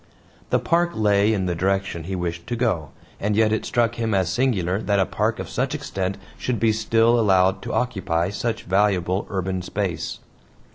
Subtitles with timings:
[0.49, 4.15] The park lay in the direction he wished to go, and yet it struck him
[4.15, 8.63] as singular that a park of such extent should be still allowed to occupy such
[8.63, 10.17] valuable urban space.